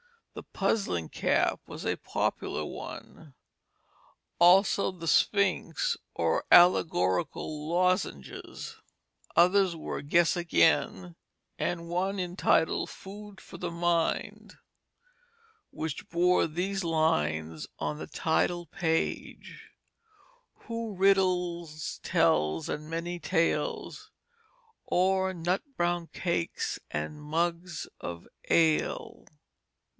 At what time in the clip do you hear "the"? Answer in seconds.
0.33-0.43, 4.89-5.07, 13.59-13.69, 17.99-18.07